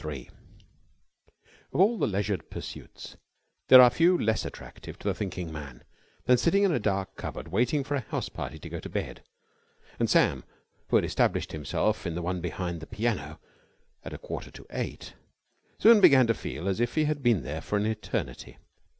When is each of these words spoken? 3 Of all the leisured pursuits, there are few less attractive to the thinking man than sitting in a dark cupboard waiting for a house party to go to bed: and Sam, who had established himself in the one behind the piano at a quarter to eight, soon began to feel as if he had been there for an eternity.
3 0.01 0.29
Of 1.73 1.79
all 1.79 1.99
the 1.99 2.07
leisured 2.07 2.49
pursuits, 2.49 3.17
there 3.67 3.79
are 3.79 3.91
few 3.91 4.17
less 4.17 4.45
attractive 4.45 4.97
to 4.97 5.07
the 5.07 5.13
thinking 5.13 5.51
man 5.51 5.83
than 6.25 6.39
sitting 6.39 6.63
in 6.63 6.71
a 6.71 6.79
dark 6.79 7.15
cupboard 7.15 7.49
waiting 7.49 7.83
for 7.83 7.93
a 7.93 7.99
house 7.99 8.27
party 8.27 8.57
to 8.57 8.67
go 8.67 8.79
to 8.79 8.89
bed: 8.89 9.21
and 9.99 10.09
Sam, 10.09 10.43
who 10.87 10.95
had 10.95 11.05
established 11.05 11.51
himself 11.51 12.07
in 12.07 12.15
the 12.15 12.23
one 12.23 12.41
behind 12.41 12.79
the 12.79 12.87
piano 12.87 13.39
at 14.03 14.11
a 14.11 14.17
quarter 14.17 14.49
to 14.49 14.65
eight, 14.71 15.13
soon 15.77 16.01
began 16.01 16.25
to 16.25 16.33
feel 16.33 16.67
as 16.67 16.79
if 16.79 16.95
he 16.95 17.03
had 17.05 17.21
been 17.21 17.43
there 17.43 17.61
for 17.61 17.77
an 17.77 17.85
eternity. 17.85 18.57